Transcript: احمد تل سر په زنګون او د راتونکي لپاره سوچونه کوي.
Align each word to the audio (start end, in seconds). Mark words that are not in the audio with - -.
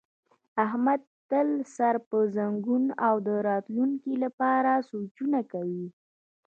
احمد 0.65 1.01
تل 1.29 1.47
سر 1.75 1.95
په 2.09 2.17
زنګون 2.35 2.83
او 3.07 3.15
د 3.27 3.29
راتونکي 3.47 4.13
لپاره 4.23 4.71
سوچونه 4.89 5.39
کوي. 5.51 5.85